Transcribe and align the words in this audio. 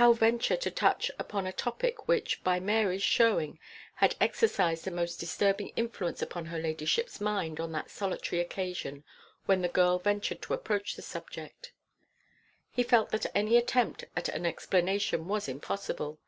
how 0.00 0.14
venture 0.14 0.56
to 0.56 0.70
touch 0.70 1.10
upon 1.18 1.46
a 1.46 1.52
topic 1.52 2.08
which, 2.08 2.42
by 2.42 2.58
Mary's 2.58 3.02
showing, 3.02 3.58
had 3.96 4.16
exercised 4.18 4.86
a 4.86 4.90
most 4.90 5.20
disturbing 5.20 5.68
influence 5.76 6.22
upon 6.22 6.46
her 6.46 6.58
ladyship's 6.58 7.20
mind 7.20 7.60
on 7.60 7.70
that 7.70 7.90
solitary 7.90 8.40
occasion 8.40 9.04
when 9.44 9.60
the 9.60 9.68
girl 9.68 9.98
ventured 9.98 10.40
to 10.40 10.54
approach 10.54 10.96
the 10.96 11.02
subject? 11.02 11.72
He 12.70 12.82
felt 12.82 13.10
that 13.10 13.26
any 13.34 13.58
attempt 13.58 14.06
at 14.16 14.30
an 14.30 14.46
explanation 14.46 15.28
was 15.28 15.48
impossible. 15.48 16.18